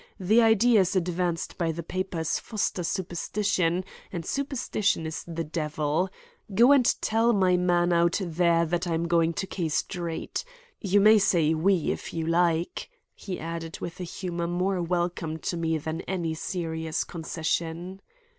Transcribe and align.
The 0.19 0.41
ideas 0.41 0.95
advanced 0.95 1.59
by 1.59 1.71
the 1.71 1.83
papers 1.83 2.39
foster 2.39 2.81
superstition; 2.83 3.83
and 4.11 4.25
superstition 4.25 5.05
is 5.05 5.23
the 5.27 5.43
devil. 5.43 6.09
Go 6.55 6.71
and 6.71 6.83
tell 7.03 7.33
my 7.33 7.55
man 7.55 7.93
out 7.93 8.19
there 8.19 8.65
that 8.65 8.87
I 8.87 8.95
am 8.95 9.07
going 9.07 9.33
to 9.33 9.45
K 9.45 9.69
Street. 9.69 10.43
You 10.81 11.01
may 11.01 11.19
say 11.19 11.53
'we' 11.53 11.91
if 11.91 12.15
you 12.15 12.25
like," 12.25 12.89
he 13.13 13.39
added 13.39 13.79
with 13.79 13.99
a 13.99 14.03
humor 14.03 14.47
more 14.47 14.81
welcome 14.81 15.37
to 15.37 15.55
me 15.55 15.77
than 15.77 16.01
any 16.07 16.33
serious 16.33 17.03
concession. 17.03 18.01